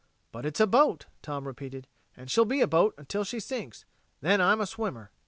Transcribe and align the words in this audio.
"But 0.31 0.47
it's 0.47 0.59
a 0.59 0.65
boat," 0.65 1.05
Tom 1.21 1.45
repeated. 1.45 1.87
"And 2.17 2.31
she'll 2.31 2.43
be 2.43 2.59
a 2.61 2.67
boat 2.67 2.95
until 2.97 3.23
she 3.23 3.39
sinks 3.39 3.85
and 4.19 4.31
then 4.31 4.41
I'm 4.41 4.59
a 4.59 4.65
swimmer." 4.65 5.11